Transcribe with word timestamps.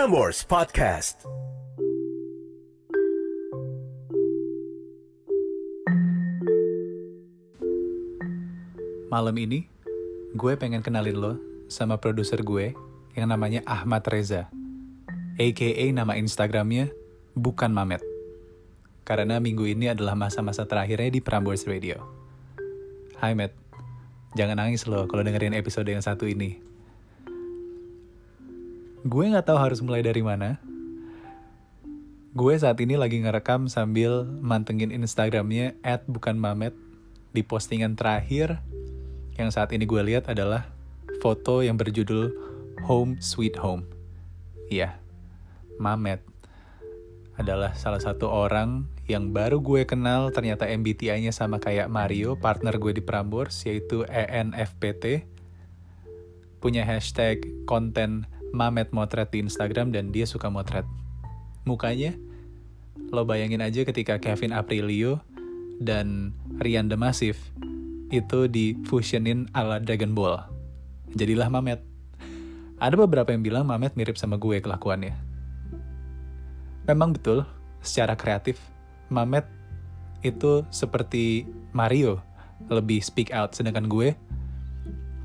Prambors 0.00 0.48
Podcast. 0.48 1.28
Malam 9.12 9.36
ini, 9.36 9.68
gue 10.32 10.56
pengen 10.56 10.80
kenalin 10.80 11.20
lo 11.20 11.36
sama 11.68 12.00
produser 12.00 12.40
gue 12.40 12.72
yang 13.12 13.28
namanya 13.28 13.60
Ahmad 13.68 14.00
Reza. 14.08 14.48
AKA 15.36 15.92
nama 15.92 16.16
Instagramnya 16.16 16.88
bukan 17.36 17.68
Mamet. 17.68 18.00
Karena 19.04 19.36
minggu 19.36 19.68
ini 19.68 19.92
adalah 19.92 20.16
masa-masa 20.16 20.64
terakhirnya 20.64 21.12
di 21.12 21.20
Prambors 21.20 21.68
Radio. 21.68 22.00
Hai 23.20 23.36
Matt, 23.36 23.52
jangan 24.32 24.64
nangis 24.64 24.88
lo 24.88 25.04
kalau 25.04 25.20
dengerin 25.20 25.52
episode 25.52 25.92
yang 25.92 26.00
satu 26.00 26.24
ini. 26.24 26.79
Gue 29.00 29.32
nggak 29.32 29.48
tahu 29.48 29.56
harus 29.56 29.80
mulai 29.80 30.04
dari 30.04 30.20
mana. 30.20 30.60
Gue 32.36 32.52
saat 32.60 32.76
ini 32.84 33.00
lagi 33.00 33.16
ngerekam 33.16 33.64
sambil 33.64 34.28
mantengin 34.44 34.92
Instagramnya 34.92 35.72
@bukanmamet 36.04 36.76
di 37.32 37.40
postingan 37.40 37.96
terakhir 37.96 38.60
yang 39.40 39.48
saat 39.48 39.72
ini 39.72 39.88
gue 39.88 40.04
lihat 40.04 40.28
adalah 40.28 40.68
foto 41.24 41.64
yang 41.64 41.80
berjudul 41.80 42.28
Home 42.84 43.16
Sweet 43.24 43.56
Home. 43.64 43.88
Iya, 44.68 45.00
Mamet 45.80 46.20
adalah 47.40 47.72
salah 47.72 48.04
satu 48.04 48.28
orang 48.28 48.84
yang 49.08 49.32
baru 49.32 49.64
gue 49.64 49.88
kenal 49.88 50.28
ternyata 50.28 50.68
MBTI-nya 50.68 51.32
sama 51.32 51.56
kayak 51.56 51.88
Mario, 51.88 52.36
partner 52.36 52.76
gue 52.76 52.92
di 52.92 53.02
Prambors, 53.02 53.64
yaitu 53.64 54.04
ENFPT. 54.06 55.24
Punya 56.60 56.84
hashtag 56.84 57.48
konten 57.64 58.28
Mamet 58.50 58.90
Motret 58.90 59.30
di 59.30 59.42
Instagram 59.42 59.94
dan 59.94 60.10
dia 60.10 60.26
suka 60.26 60.50
motret. 60.50 60.86
Mukanya, 61.64 62.16
lo 63.14 63.22
bayangin 63.22 63.62
aja 63.62 63.86
ketika 63.86 64.18
Kevin 64.18 64.54
Aprilio 64.54 65.22
dan 65.80 66.34
Rian 66.60 66.90
The 66.90 66.98
Massive 66.98 67.38
itu 68.10 68.50
di 68.50 68.74
fusionin 68.86 69.46
ala 69.54 69.78
Dragon 69.78 70.12
Ball. 70.12 70.42
Jadilah 71.14 71.46
Mamet. 71.46 71.80
Ada 72.80 72.96
beberapa 72.96 73.30
yang 73.30 73.46
bilang 73.46 73.64
Mamet 73.66 73.94
mirip 73.94 74.18
sama 74.18 74.34
gue 74.40 74.58
kelakuannya. 74.58 75.14
Memang 76.90 77.14
betul, 77.14 77.46
secara 77.84 78.18
kreatif, 78.18 78.58
Mamet 79.12 79.46
itu 80.26 80.66
seperti 80.74 81.46
Mario, 81.70 82.18
lebih 82.68 83.00
speak 83.00 83.30
out, 83.30 83.54
sedangkan 83.54 83.86
gue 83.86 84.16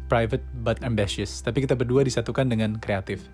private 0.07 0.43
but 0.61 0.81
ambitious. 0.85 1.41
Tapi 1.41 1.65
kita 1.65 1.73
berdua 1.73 2.05
disatukan 2.05 2.45
dengan 2.45 2.77
kreatif. 2.77 3.25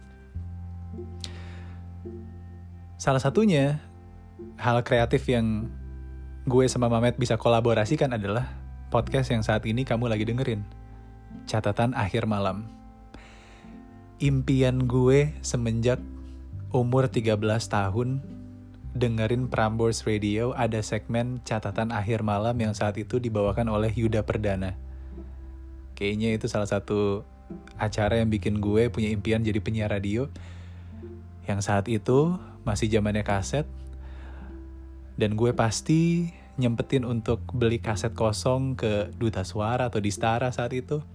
Salah 3.02 3.22
satunya, 3.22 3.82
hal 4.62 4.86
kreatif 4.86 5.26
yang 5.26 5.68
gue 6.46 6.66
sama 6.70 6.90
Mamet 6.90 7.18
bisa 7.18 7.38
kolaborasikan 7.38 8.14
adalah 8.14 8.46
podcast 8.94 9.34
yang 9.34 9.42
saat 9.42 9.66
ini 9.66 9.82
kamu 9.82 10.06
lagi 10.06 10.26
dengerin. 10.26 10.62
Catatan 11.50 11.98
akhir 11.98 12.30
malam. 12.30 12.70
Impian 14.22 14.86
gue 14.86 15.34
semenjak 15.42 15.98
umur 16.70 17.10
13 17.10 17.42
tahun 17.66 18.22
dengerin 18.92 19.48
Prambors 19.48 20.04
Radio 20.04 20.52
ada 20.54 20.84
segmen 20.84 21.40
catatan 21.42 21.90
akhir 21.96 22.22
malam 22.22 22.54
yang 22.60 22.76
saat 22.76 23.00
itu 23.00 23.18
dibawakan 23.18 23.72
oleh 23.72 23.90
Yuda 23.90 24.22
Perdana. 24.22 24.91
Kayaknya 26.02 26.34
itu 26.34 26.50
salah 26.50 26.66
satu 26.66 27.22
acara 27.78 28.18
yang 28.18 28.34
bikin 28.34 28.58
gue 28.58 28.90
punya 28.90 29.14
impian 29.14 29.46
jadi 29.46 29.62
penyiar 29.62 29.94
radio. 29.94 30.26
Yang 31.46 31.70
saat 31.70 31.86
itu 31.94 32.42
masih 32.66 32.90
zamannya 32.90 33.22
kaset. 33.22 33.70
Dan 35.14 35.38
gue 35.38 35.54
pasti 35.54 36.34
nyempetin 36.58 37.06
untuk 37.06 37.46
beli 37.54 37.78
kaset 37.78 38.18
kosong 38.18 38.74
ke 38.74 39.14
Duta 39.14 39.46
Suara 39.46 39.94
atau 39.94 40.02
di 40.02 40.10
Stara 40.10 40.50
saat 40.50 40.74
itu 40.74 41.06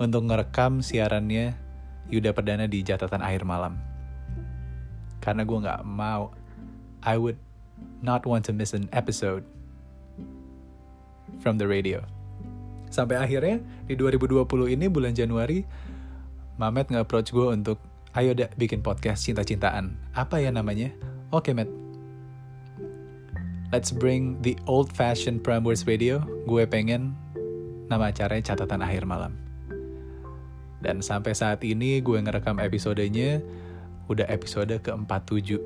untuk 0.00 0.24
ngerekam 0.24 0.80
siarannya 0.80 1.52
Yuda 2.08 2.32
Perdana 2.32 2.64
di 2.64 2.80
catatan 2.80 3.20
akhir 3.20 3.44
malam. 3.44 3.76
Karena 5.20 5.44
gue 5.44 5.58
nggak 5.68 5.84
mau, 5.84 6.32
I 7.04 7.20
would 7.20 7.36
not 8.00 8.24
want 8.24 8.48
to 8.48 8.56
miss 8.56 8.72
an 8.72 8.88
episode 8.96 9.44
from 11.44 11.60
the 11.60 11.68
radio. 11.68 12.00
Sampai 12.90 13.22
akhirnya 13.22 13.62
di 13.86 13.94
2020 13.94 14.74
ini 14.74 14.90
bulan 14.90 15.14
Januari, 15.14 15.62
Mamet 16.58 16.92
nge-approach 16.92 17.32
gue 17.32 17.46
untuk, 17.46 17.78
ayo 18.12 18.36
dah 18.36 18.50
bikin 18.58 18.84
podcast 18.84 19.24
cinta-cintaan. 19.24 19.96
Apa 20.12 20.42
ya 20.42 20.52
namanya? 20.52 20.92
Oke, 21.30 21.50
okay, 21.50 21.52
Matt. 21.54 21.70
Let's 23.70 23.94
bring 23.94 24.42
the 24.42 24.58
old-fashioned 24.66 25.46
Prambors 25.46 25.86
Radio. 25.86 26.20
Gue 26.44 26.66
pengen 26.66 27.14
nama 27.86 28.10
acaranya 28.10 28.52
catatan 28.52 28.82
akhir 28.82 29.06
malam. 29.06 29.38
Dan 30.82 30.98
sampai 30.98 31.38
saat 31.38 31.62
ini 31.62 32.02
gue 32.02 32.18
ngerekam 32.18 32.58
episodenya 32.58 33.38
udah 34.10 34.26
episode 34.26 34.74
ke-47. 34.82 35.62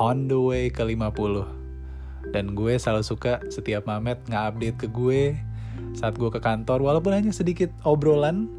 On 0.00 0.26
the 0.26 0.40
way 0.40 0.72
ke 0.72 0.80
50. 0.80 2.32
Dan 2.32 2.56
gue 2.56 2.72
selalu 2.80 3.04
suka 3.04 3.44
setiap 3.52 3.84
Mamet 3.84 4.24
nge-update 4.24 4.80
ke 4.80 4.88
gue 4.88 5.36
saat 5.94 6.14
gue 6.18 6.30
ke 6.30 6.40
kantor 6.42 6.82
walaupun 6.82 7.14
hanya 7.14 7.30
sedikit 7.30 7.70
obrolan 7.86 8.50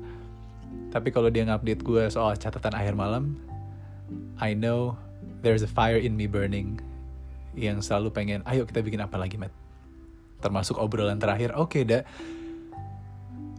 tapi 0.90 1.12
kalau 1.12 1.28
dia 1.28 1.44
ngupdate 1.44 1.84
gue 1.84 2.04
soal 2.08 2.36
catatan 2.40 2.72
akhir 2.72 2.96
malam 2.96 3.36
I 4.40 4.56
know 4.56 4.96
there's 5.44 5.64
a 5.64 5.70
fire 5.70 6.00
in 6.00 6.16
me 6.16 6.28
burning 6.30 6.80
yang 7.56 7.80
selalu 7.80 8.12
pengen 8.12 8.40
ayo 8.48 8.68
kita 8.68 8.84
bikin 8.84 9.00
apa 9.00 9.16
lagi 9.16 9.40
Matt? 9.40 9.56
Termasuk 10.44 10.76
obrolan 10.76 11.18
terakhir. 11.18 11.56
Oke 11.56 11.88
okay, 11.88 12.04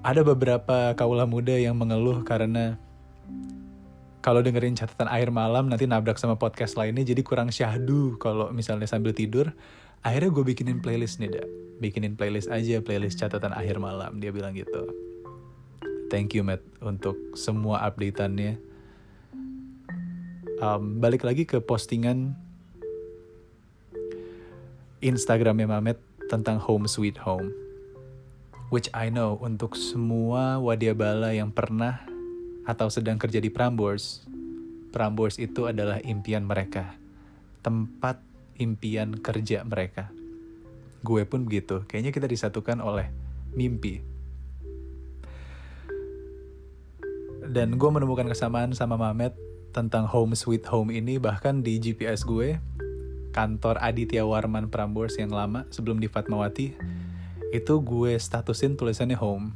ada 0.06 0.22
beberapa 0.22 0.94
kaula 0.94 1.26
muda 1.26 1.56
yang 1.56 1.74
mengeluh 1.74 2.22
karena 2.22 2.78
kalau 4.22 4.38
dengerin 4.38 4.78
catatan 4.78 5.10
akhir 5.10 5.34
malam 5.34 5.66
nanti 5.66 5.86
nabrak 5.86 6.18
sama 6.18 6.38
podcast 6.38 6.78
lainnya 6.78 7.02
jadi 7.02 7.22
kurang 7.26 7.50
syahdu 7.50 8.14
kalau 8.18 8.54
misalnya 8.54 8.86
sambil 8.86 9.10
tidur 9.10 9.50
akhirnya 10.00 10.30
gue 10.32 10.44
bikinin 10.44 10.80
playlist 10.80 11.20
nih 11.22 11.30
dah 11.32 11.46
bikinin 11.76 12.16
playlist 12.16 12.48
aja 12.48 12.80
playlist 12.80 13.20
catatan 13.20 13.52
akhir 13.52 13.76
malam. 13.76 14.18
Dia 14.20 14.32
bilang 14.32 14.56
gitu. 14.56 14.88
Thank 16.08 16.38
you 16.38 16.46
Matt 16.46 16.62
untuk 16.80 17.18
semua 17.36 17.82
updateannya. 17.84 18.58
Um, 20.56 21.02
balik 21.04 21.20
lagi 21.26 21.44
ke 21.44 21.60
postingan 21.60 22.32
Instagramnya 25.04 25.68
Mamet 25.68 26.00
tentang 26.32 26.56
home 26.56 26.88
sweet 26.88 27.20
home. 27.20 27.52
Which 28.72 28.90
I 28.96 29.12
know 29.12 29.38
untuk 29.38 29.78
semua 29.78 30.58
wadiabala 30.58 31.36
yang 31.36 31.54
pernah 31.54 32.02
atau 32.66 32.90
sedang 32.90 33.14
kerja 33.14 33.38
di 33.38 33.46
Prambors 33.46 34.26
Prambors 34.90 35.38
itu 35.38 35.68
adalah 35.70 36.02
impian 36.02 36.42
mereka. 36.42 36.96
Tempat 37.60 38.25
impian 38.58 39.16
kerja 39.20 39.62
mereka 39.62 40.10
gue 41.06 41.22
pun 41.22 41.46
begitu. 41.46 41.86
Kayaknya 41.86 42.10
kita 42.10 42.26
disatukan 42.26 42.82
oleh 42.82 43.06
mimpi. 43.54 44.02
Dan 47.46 47.78
gue 47.78 47.90
menemukan 47.94 48.26
kesamaan 48.26 48.74
sama 48.74 48.98
Mamet 48.98 49.38
tentang 49.70 50.10
home 50.10 50.34
sweet 50.34 50.66
home 50.66 50.90
ini 50.90 51.22
bahkan 51.22 51.62
di 51.62 51.78
GPS 51.78 52.26
gue 52.26 52.58
kantor 53.30 53.78
Aditya 53.78 54.24
Warman 54.24 54.72
Prambors 54.72 55.20
yang 55.20 55.30
lama 55.30 55.68
sebelum 55.68 56.00
di 56.00 56.08
Fatmawati 56.08 56.74
itu 57.54 57.74
gue 57.84 58.18
statusin 58.18 58.74
tulisannya 58.74 59.14
home. 59.14 59.54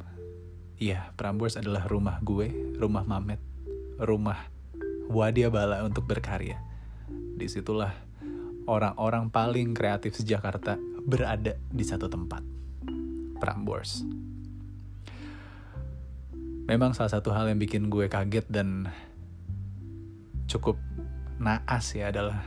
Iya, 0.79 1.11
Prambors 1.19 1.59
adalah 1.59 1.85
rumah 1.85 2.23
gue, 2.23 2.47
rumah 2.79 3.03
Mamet, 3.03 3.41
rumah 3.99 4.47
Wadia 5.11 5.51
Bala 5.51 5.83
untuk 5.83 6.07
berkarya. 6.07 6.57
Di 7.11 7.45
situlah 7.51 7.91
orang-orang 8.71 9.27
paling 9.27 9.75
kreatif 9.75 10.15
sejakarta 10.15 10.79
berada 11.03 11.59
di 11.67 11.83
satu 11.83 12.07
tempat. 12.07 12.39
Prambors. 13.43 14.07
Memang 16.71 16.95
salah 16.95 17.11
satu 17.11 17.35
hal 17.35 17.51
yang 17.51 17.59
bikin 17.59 17.91
gue 17.91 18.07
kaget 18.07 18.47
dan 18.47 18.87
cukup 20.47 20.79
naas 21.41 21.91
ya 21.91 22.13
adalah 22.13 22.39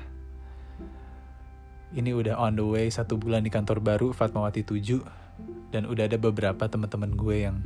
ini 1.93 2.11
udah 2.11 2.41
on 2.41 2.57
the 2.57 2.65
way 2.65 2.87
satu 2.89 3.21
bulan 3.21 3.45
di 3.45 3.51
kantor 3.53 3.85
baru 3.85 4.17
Fatmawati 4.17 4.65
7 4.65 5.75
dan 5.75 5.85
udah 5.85 6.07
ada 6.07 6.17
beberapa 6.17 6.67
teman-teman 6.71 7.13
gue 7.19 7.37
yang 7.45 7.59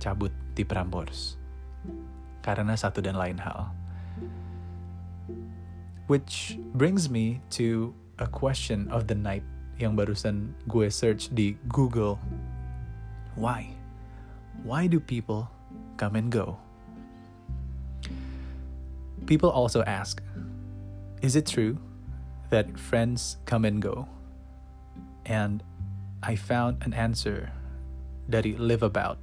cabut 0.00 0.32
di 0.56 0.64
Prambors 0.64 1.36
karena 2.40 2.72
satu 2.72 3.04
dan 3.04 3.20
lain 3.20 3.36
hal. 3.36 3.72
Which 6.10 6.58
brings 6.74 7.06
me 7.08 7.38
to 7.50 7.94
a 8.18 8.26
question 8.26 8.90
of 8.90 9.06
the 9.06 9.14
night 9.14 9.46
yang 9.78 9.94
barusan 9.94 10.58
gue 10.66 10.90
search 10.90 11.30
di 11.30 11.54
Google. 11.70 12.18
Why? 13.38 13.70
Why 14.66 14.90
do 14.90 14.98
people 14.98 15.46
come 16.02 16.18
and 16.18 16.26
go? 16.26 16.58
People 19.30 19.54
also 19.54 19.86
ask, 19.86 20.18
Is 21.22 21.38
it 21.38 21.46
true 21.46 21.78
that 22.50 22.74
friends 22.74 23.38
come 23.46 23.62
and 23.62 23.78
go? 23.78 24.10
And 25.30 25.62
I 26.26 26.34
found 26.34 26.82
an 26.82 26.90
answer 26.90 27.54
that 28.26 28.42
dari 28.42 28.58
Live 28.58 28.82
About. 28.82 29.22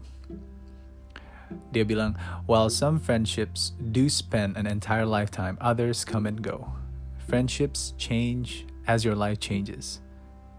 Dia 1.72 1.84
bilang, 1.84 2.16
while 2.48 2.70
some 2.70 3.00
friendships 3.00 3.76
do 3.80 4.10
spend 4.10 4.58
an 4.58 4.68
entire 4.68 5.06
lifetime, 5.06 5.58
others 5.60 6.04
come 6.04 6.26
and 6.26 6.42
go. 6.42 6.72
Friendships 7.28 7.94
change 8.00 8.66
as 8.88 9.04
your 9.04 9.16
life 9.16 9.40
changes. 9.40 10.00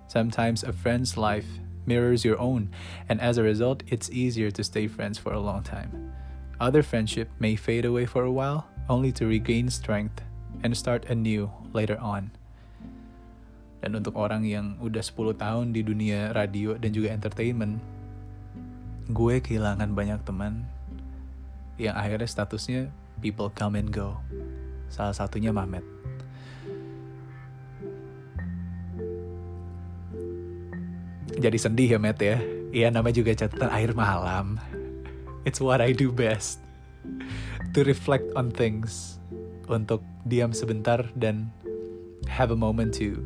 Sometimes 0.09 0.65
a 0.65 0.73
friend's 0.73 1.17
life 1.17 1.61
mirrors 1.89 2.25
your 2.25 2.37
own, 2.37 2.69
and 3.09 3.21
as 3.21 3.37
a 3.37 3.43
result, 3.43 3.83
it's 3.89 4.13
easier 4.13 4.53
to 4.53 4.65
stay 4.65 4.87
friends 4.87 5.17
for 5.17 5.33
a 5.33 5.41
long 5.41 5.65
time. 5.65 6.13
Other 6.61 6.83
friendship 6.83 7.33
may 7.41 7.57
fade 7.57 7.85
away 7.85 8.05
for 8.05 8.25
a 8.25 8.33
while, 8.33 8.69
only 8.89 9.13
to 9.17 9.27
regain 9.27 9.71
strength 9.73 10.21
and 10.65 10.77
start 10.77 11.09
anew 11.09 11.49
later 11.73 11.97
on. 12.01 12.33
Dan 13.79 13.95
untuk 13.95 14.19
orang 14.19 14.43
yang 14.43 14.75
udah 14.83 15.01
10 15.01 15.39
tahun 15.39 15.67
di 15.71 15.87
dunia 15.87 16.35
radio 16.35 16.75
dan 16.75 16.91
juga 16.91 17.15
entertainment, 17.15 17.79
gue 19.09 19.41
kehilangan 19.41 19.95
banyak 19.95 20.21
teman 20.27 20.67
yang 21.79 21.95
akhirnya 21.95 22.27
statusnya 22.27 22.91
people 23.23 23.49
come 23.55 23.79
and 23.79 23.95
go. 23.95 24.19
Salah 24.91 25.15
satunya 25.15 25.55
Mamet. 25.55 25.87
Jadi 31.39 31.55
sedih 31.55 31.95
ya 31.95 31.99
Matt 32.03 32.19
ya. 32.19 32.43
Iya 32.75 32.91
namanya 32.91 33.23
juga 33.23 33.33
catatan 33.33 33.71
air 33.71 33.95
malam. 33.95 34.59
It's 35.47 35.63
what 35.63 35.79
I 35.79 35.95
do 35.95 36.11
best. 36.11 36.59
To 37.73 37.87
reflect 37.87 38.27
on 38.35 38.51
things. 38.51 39.23
Untuk 39.71 40.03
diam 40.27 40.51
sebentar 40.51 41.07
dan 41.15 41.53
have 42.27 42.51
a 42.51 42.59
moment 42.59 42.97
to 42.99 43.23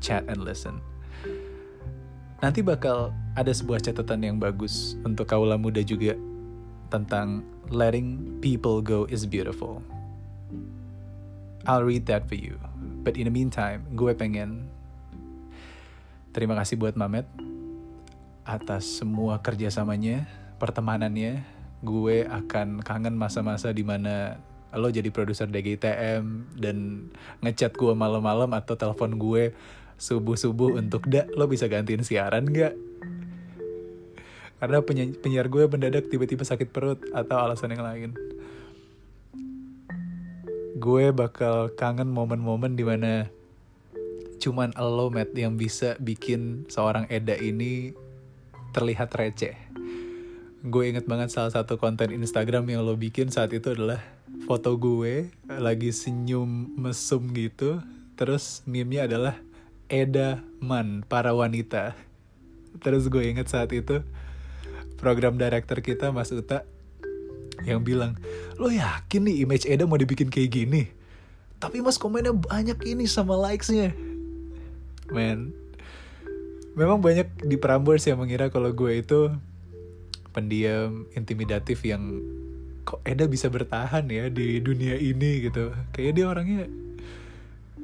chat 0.00 0.24
and 0.32 0.40
listen. 0.40 0.80
Nanti 2.40 2.64
bakal 2.64 3.14
ada 3.38 3.52
sebuah 3.52 3.84
catatan 3.84 4.24
yang 4.24 4.36
bagus 4.40 4.98
untuk 5.06 5.30
kaula 5.30 5.54
muda 5.54 5.84
juga 5.84 6.18
tentang 6.92 7.40
letting 7.72 8.36
people 8.44 8.84
go 8.84 9.08
is 9.08 9.24
beautiful. 9.24 9.80
I'll 11.64 11.88
read 11.88 12.04
that 12.12 12.28
for 12.28 12.36
you. 12.36 12.60
But 13.00 13.16
in 13.16 13.24
the 13.24 13.34
meantime, 13.34 13.88
gue 13.96 14.12
pengen 14.12 14.68
terima 16.36 16.52
kasih 16.60 16.76
buat 16.76 16.92
Mamet 17.00 17.24
atas 18.44 19.00
semua 19.00 19.40
kerjasamanya, 19.40 20.28
pertemanannya. 20.60 21.48
Gue 21.82 22.28
akan 22.28 22.84
kangen 22.84 23.16
masa-masa 23.16 23.72
di 23.72 23.82
mana 23.82 24.38
lo 24.72 24.88
jadi 24.88 25.08
produser 25.12 25.48
DGTM 25.50 26.56
dan 26.56 27.08
ngechat 27.44 27.74
gue 27.76 27.92
malam-malam 27.92 28.52
atau 28.56 28.78
telepon 28.78 29.18
gue 29.18 29.52
subuh-subuh 30.00 30.80
untuk 30.80 31.06
dak 31.06 31.30
lo 31.36 31.46
bisa 31.46 31.68
gantiin 31.70 32.02
siaran 32.02 32.48
gak? 32.50 32.74
Karena 34.62 34.78
penyiar, 34.78 35.50
gue 35.50 35.66
mendadak 35.66 36.06
tiba-tiba 36.06 36.46
sakit 36.46 36.70
perut 36.70 37.02
atau 37.10 37.34
alasan 37.34 37.74
yang 37.74 37.82
lain. 37.82 38.14
Gue 40.78 41.10
bakal 41.10 41.74
kangen 41.74 42.06
momen-momen 42.06 42.78
di 42.78 42.86
mana 42.86 43.26
cuman 44.38 44.70
lo 44.78 45.10
Matt 45.10 45.34
yang 45.34 45.58
bisa 45.58 45.98
bikin 45.98 46.70
seorang 46.70 47.10
Eda 47.10 47.34
ini 47.34 47.90
terlihat 48.70 49.10
receh. 49.18 49.58
Gue 50.62 50.94
inget 50.94 51.10
banget 51.10 51.34
salah 51.34 51.50
satu 51.50 51.74
konten 51.74 52.14
Instagram 52.14 52.70
yang 52.70 52.86
lo 52.86 52.94
bikin 52.94 53.34
saat 53.34 53.50
itu 53.50 53.74
adalah 53.74 53.98
foto 54.46 54.78
gue 54.78 55.26
lagi 55.50 55.90
senyum 55.90 56.78
mesum 56.78 57.34
gitu. 57.34 57.82
Terus 58.14 58.62
meme-nya 58.70 59.10
adalah 59.10 59.34
Eda 59.90 60.38
Man, 60.62 61.02
para 61.02 61.34
wanita. 61.34 61.98
Terus 62.78 63.10
gue 63.10 63.26
inget 63.26 63.50
saat 63.50 63.74
itu 63.74 64.06
program 65.02 65.34
director 65.34 65.82
kita 65.82 66.14
Mas 66.14 66.30
Uta 66.30 66.62
yang 67.66 67.82
bilang, 67.82 68.14
lo 68.54 68.70
yakin 68.70 69.26
nih 69.26 69.42
image 69.42 69.66
Eda 69.66 69.82
mau 69.82 69.98
dibikin 69.98 70.30
kayak 70.30 70.50
gini? 70.54 70.86
Tapi 71.58 71.82
mas 71.82 71.98
komennya 71.98 72.30
banyak 72.34 72.78
ini 72.86 73.10
sama 73.10 73.34
likesnya. 73.34 73.90
Men, 75.10 75.50
memang 76.78 77.02
banyak 77.02 77.26
di 77.42 77.58
Prambors 77.58 78.06
yang 78.06 78.22
mengira 78.22 78.46
kalau 78.50 78.70
gue 78.70 79.02
itu 79.02 79.30
pendiam, 80.30 81.06
intimidatif 81.18 81.82
yang 81.82 82.22
kok 82.82 83.02
Eda 83.06 83.26
bisa 83.26 83.46
bertahan 83.50 84.06
ya 84.06 84.30
di 84.30 84.58
dunia 84.58 84.98
ini 84.98 85.50
gitu. 85.50 85.70
Kayak 85.94 86.12
dia 86.18 86.26
orangnya 86.26 86.62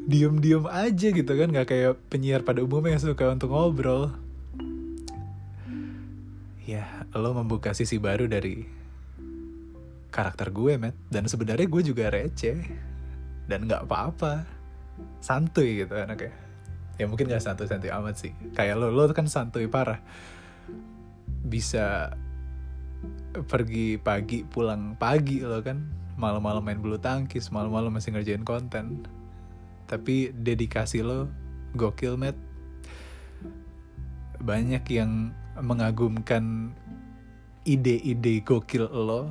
diem-diem 0.08 0.64
aja 0.64 1.08
gitu 1.12 1.32
kan, 1.34 1.52
gak 1.52 1.68
kayak 1.68 2.00
penyiar 2.08 2.42
pada 2.42 2.64
umumnya 2.64 2.96
yang 2.96 3.02
suka 3.02 3.28
untuk 3.28 3.52
ngobrol 3.52 4.16
ya 6.68 6.84
lo 7.16 7.30
membuka 7.32 7.72
sisi 7.72 7.96
baru 7.96 8.28
dari 8.28 8.64
karakter 10.08 10.50
gue 10.50 10.80
met 10.80 10.96
dan 11.08 11.28
sebenarnya 11.28 11.68
gue 11.68 11.82
juga 11.84 12.10
receh. 12.12 12.58
Dan 13.48 13.64
nggak 13.64 13.88
apa-apa. 13.88 14.44
Santuy 15.24 15.84
gitu 15.84 15.96
anaknya. 15.96 16.36
Ya 16.98 17.06
mungkin 17.06 17.30
gak 17.30 17.40
santuy 17.40 17.70
santuy 17.70 17.88
amat 17.94 18.18
sih. 18.18 18.32
Kayak 18.52 18.82
lo 18.82 18.90
lo 18.90 19.08
kan 19.14 19.30
santuy 19.30 19.70
parah. 19.70 20.02
Bisa 21.46 22.12
pergi 23.46 23.96
pagi 23.96 24.42
pulang 24.42 24.98
pagi 24.98 25.40
lo 25.40 25.62
kan. 25.62 25.80
Malam-malam 26.18 26.66
main 26.66 26.82
bulu 26.82 26.98
tangkis 26.98 27.54
malam-malam 27.54 27.94
masih 27.94 28.12
ngerjain 28.12 28.42
konten. 28.42 29.06
Tapi 29.86 30.34
dedikasi 30.34 31.00
lo 31.06 31.30
gokil 31.78 32.18
met 32.18 32.34
banyak 34.42 34.82
yang 34.90 35.30
mengagumkan 35.58 36.74
ide-ide 37.68 38.40
gokil 38.48 38.88
lo 38.88 39.28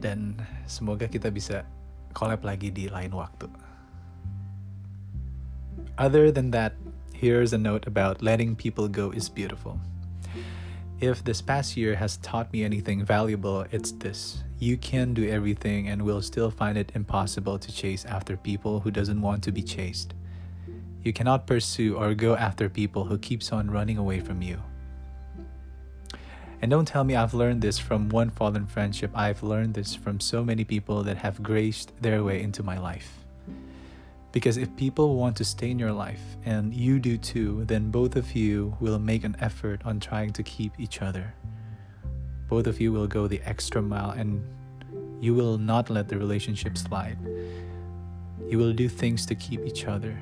dan 0.00 0.36
semoga 0.68 1.08
kita 1.08 1.32
bisa 1.32 1.64
collab 2.12 2.44
lagi 2.44 2.68
di 2.68 2.88
lain 2.88 3.12
waktu. 3.12 3.48
Other 6.00 6.32
than 6.32 6.52
that, 6.56 6.72
here's 7.12 7.52
a 7.52 7.60
note 7.60 7.84
about 7.84 8.24
letting 8.24 8.56
people 8.56 8.88
go 8.88 9.12
is 9.12 9.28
beautiful. 9.28 9.76
If 11.00 11.24
this 11.24 11.40
past 11.40 11.76
year 11.76 11.96
has 11.96 12.16
taught 12.20 12.52
me 12.52 12.64
anything 12.64 13.04
valuable, 13.04 13.64
it's 13.72 13.92
this. 13.92 14.44
You 14.60 14.76
can 14.76 15.12
do 15.12 15.28
everything 15.28 15.88
and 15.88 16.04
will 16.04 16.20
still 16.20 16.50
find 16.52 16.76
it 16.76 16.92
impossible 16.92 17.58
to 17.60 17.72
chase 17.72 18.04
after 18.04 18.36
people 18.36 18.80
who 18.80 18.90
doesn't 18.90 19.20
want 19.20 19.44
to 19.44 19.52
be 19.52 19.64
chased. 19.64 20.12
You 21.02 21.12
cannot 21.14 21.46
pursue 21.46 21.96
or 21.96 22.14
go 22.14 22.36
after 22.36 22.68
people 22.68 23.04
who 23.04 23.18
keeps 23.18 23.52
on 23.52 23.70
running 23.70 23.96
away 23.96 24.20
from 24.20 24.42
you. 24.42 24.60
And 26.60 26.70
don't 26.70 26.86
tell 26.86 27.04
me 27.04 27.16
I've 27.16 27.32
learned 27.32 27.62
this 27.62 27.78
from 27.78 28.10
one 28.10 28.28
fallen 28.28 28.66
friendship. 28.66 29.10
I've 29.14 29.42
learned 29.42 29.72
this 29.72 29.94
from 29.94 30.20
so 30.20 30.44
many 30.44 30.62
people 30.62 31.02
that 31.04 31.16
have 31.16 31.42
graced 31.42 31.92
their 32.02 32.22
way 32.22 32.42
into 32.42 32.62
my 32.62 32.78
life. 32.78 33.24
Because 34.32 34.58
if 34.58 34.76
people 34.76 35.16
want 35.16 35.36
to 35.38 35.44
stay 35.44 35.70
in 35.70 35.78
your 35.78 35.92
life 35.92 36.20
and 36.44 36.74
you 36.74 37.00
do 37.00 37.16
too, 37.16 37.64
then 37.64 37.90
both 37.90 38.14
of 38.14 38.36
you 38.36 38.76
will 38.78 38.98
make 38.98 39.24
an 39.24 39.36
effort 39.40 39.80
on 39.86 40.00
trying 40.00 40.32
to 40.34 40.42
keep 40.42 40.78
each 40.78 41.00
other. 41.00 41.34
Both 42.48 42.66
of 42.66 42.78
you 42.78 42.92
will 42.92 43.06
go 43.06 43.26
the 43.26 43.40
extra 43.44 43.80
mile 43.80 44.10
and 44.10 44.44
you 45.18 45.34
will 45.34 45.56
not 45.56 45.88
let 45.88 46.08
the 46.08 46.18
relationship 46.18 46.76
slide. 46.76 47.18
You 48.46 48.58
will 48.58 48.72
do 48.74 48.88
things 48.88 49.24
to 49.26 49.34
keep 49.34 49.64
each 49.64 49.86
other 49.86 50.16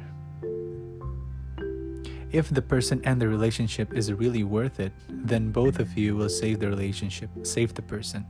if 2.31 2.51
the 2.51 2.63
person 2.63 3.01
and 3.05 3.21
the 3.21 3.29
relationship 3.29 3.95
is 3.95 4.13
really 4.13 4.45
worth 4.45 4.81
it, 4.81 4.93
then 5.09 5.51
both 5.51 5.79
of 5.79 5.97
you 5.97 6.15
will 6.15 6.29
save 6.29 6.61
the 6.61 6.69
relationship, 6.69 7.31
save 7.43 7.75
the 7.75 7.83
person. 7.83 8.27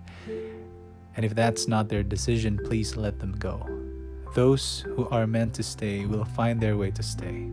And 1.17 1.25
if 1.25 1.35
that's 1.35 1.67
not 1.67 1.89
their 1.89 2.05
decision, 2.05 2.61
please 2.65 2.97
let 2.97 3.19
them 3.19 3.33
go. 3.33 3.67
Those 4.35 4.85
who 4.95 5.09
are 5.09 5.27
meant 5.27 5.55
to 5.55 5.63
stay 5.63 6.07
will 6.07 6.25
find 6.25 6.61
their 6.61 6.77
way 6.77 6.93
to 6.93 7.03
stay. 7.03 7.49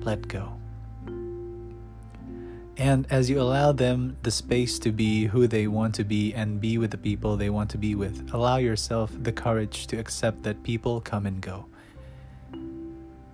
Let 0.00 0.26
go. 0.26 0.54
And 2.78 3.06
as 3.10 3.28
you 3.28 3.38
allow 3.38 3.72
them 3.72 4.16
the 4.22 4.30
space 4.30 4.78
to 4.78 4.90
be 4.90 5.26
who 5.26 5.46
they 5.46 5.66
want 5.66 5.94
to 5.96 6.04
be 6.04 6.32
and 6.32 6.60
be 6.60 6.78
with 6.78 6.90
the 6.90 6.98
people 6.98 7.36
they 7.36 7.50
want 7.50 7.68
to 7.70 7.78
be 7.78 7.94
with, 7.94 8.32
allow 8.32 8.56
yourself 8.56 9.10
the 9.22 9.32
courage 9.32 9.86
to 9.88 9.98
accept 9.98 10.42
that 10.44 10.62
people 10.62 11.02
come 11.02 11.26
and 11.26 11.42
go 11.42 11.66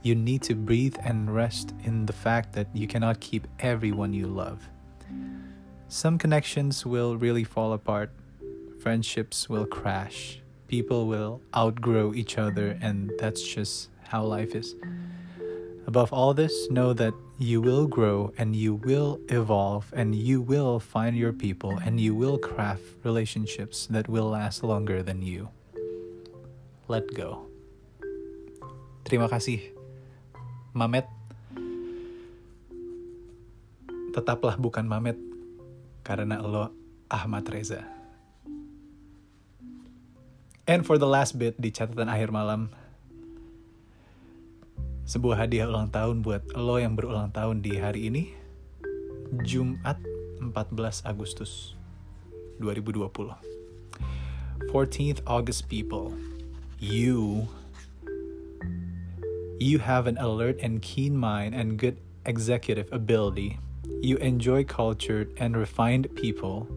you 0.02 0.14
need 0.14 0.42
to 0.42 0.54
breathe 0.54 0.96
and 1.04 1.34
rest 1.34 1.74
in 1.84 2.06
the 2.06 2.12
fact 2.12 2.52
that 2.52 2.68
you 2.74 2.86
cannot 2.86 3.20
keep 3.20 3.46
everyone 3.60 4.12
you 4.12 4.26
love. 4.26 4.68
Some 5.88 6.18
connections 6.18 6.84
will 6.84 7.16
really 7.16 7.44
fall 7.44 7.72
apart, 7.72 8.10
friendships 8.80 9.48
will 9.48 9.66
crash, 9.66 10.40
people 10.68 11.06
will 11.06 11.40
outgrow 11.56 12.14
each 12.14 12.38
other, 12.38 12.78
and 12.80 13.12
that's 13.18 13.42
just 13.42 13.88
how 14.08 14.24
life 14.24 14.54
is. 14.54 14.74
Above 15.86 16.12
all 16.12 16.34
this, 16.34 16.68
know 16.70 16.92
that 16.92 17.14
you 17.38 17.62
will 17.62 17.86
grow 17.86 18.32
and 18.36 18.54
you 18.54 18.74
will 18.74 19.18
evolve 19.30 19.90
and 19.96 20.14
you 20.14 20.42
will 20.42 20.78
find 20.78 21.16
your 21.16 21.32
people 21.32 21.78
and 21.78 21.98
you 21.98 22.14
will 22.14 22.36
craft 22.36 22.82
relationships 23.04 23.86
that 23.86 24.08
will 24.08 24.28
last 24.28 24.62
longer 24.62 25.02
than 25.02 25.22
you. 25.22 25.48
Let 26.88 27.14
go. 27.14 27.46
Terima 29.08 29.30
kasih, 29.32 29.77
Mamet. 30.78 31.10
Tetaplah 34.14 34.54
bukan 34.54 34.86
Mamet 34.86 35.18
karena 36.06 36.38
lo 36.38 36.70
Ahmad 37.10 37.42
Reza. 37.50 37.82
And 40.70 40.86
for 40.86 41.00
the 41.00 41.08
last 41.08 41.34
bit 41.34 41.58
di 41.58 41.74
catatan 41.74 42.06
akhir 42.06 42.30
malam, 42.30 42.70
sebuah 45.08 45.48
hadiah 45.48 45.66
ulang 45.66 45.90
tahun 45.90 46.22
buat 46.22 46.44
lo 46.54 46.78
yang 46.78 46.94
berulang 46.94 47.32
tahun 47.34 47.64
di 47.64 47.80
hari 47.80 48.12
ini, 48.12 48.30
Jumat 49.42 49.98
14 50.38 51.02
Agustus 51.08 51.74
2020. 52.60 53.08
14th 54.68 55.24
August 55.24 55.64
people, 55.72 56.12
you 56.76 57.48
you 59.60 59.78
have 59.78 60.06
an 60.06 60.18
alert 60.18 60.58
and 60.60 60.80
keen 60.80 61.16
mind 61.16 61.54
and 61.54 61.78
good 61.78 61.98
executive 62.24 62.92
ability. 62.92 63.58
You 64.00 64.16
enjoy 64.18 64.64
cultured 64.64 65.32
and 65.36 65.56
refined 65.56 66.14
people. 66.14 66.68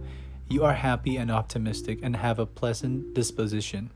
You 0.49 0.63
are 0.63 0.73
happy 0.73 1.17
and 1.17 1.29
optimistic 1.29 1.99
and 2.01 2.15
have 2.15 2.39
a 2.39 2.45
pleasant 2.45 3.13
disposition. 3.13 3.91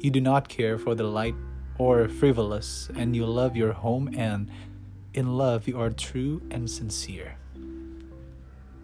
You 0.00 0.10
do 0.10 0.20
not 0.20 0.48
care 0.48 0.78
for 0.78 0.94
the 0.94 1.04
light 1.04 1.34
or 1.78 2.08
frivolous, 2.08 2.88
and 2.94 3.16
you 3.16 3.26
love 3.26 3.56
your 3.56 3.72
home, 3.72 4.10
and 4.16 4.50
in 5.14 5.36
love 5.36 5.66
you 5.66 5.80
are 5.80 5.90
true 5.90 6.40
and 6.50 6.70
sincere. 6.70 7.36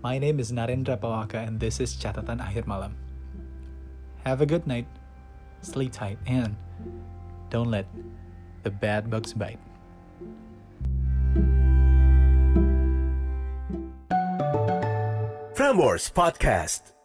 My 0.03 0.19
name 0.19 0.41
is 0.41 0.51
Narendra 0.51 0.99
Pawaka, 0.99 1.47
and 1.47 1.61
this 1.61 1.79
is 1.79 1.95
Catatan 1.95 2.41
Akhir 2.41 2.67
Malam. 2.67 2.97
Have 4.25 4.41
a 4.41 4.47
good 4.47 4.67
night, 4.67 4.87
sleep 5.61 5.93
tight, 5.93 6.19
and 6.27 6.57
don't 7.51 7.71
let 7.71 7.87
the 8.67 8.71
bad 8.73 9.09
bugs 9.09 9.33
bite. 9.33 9.61
Frameworks 15.55 16.11
Podcast. 16.11 16.96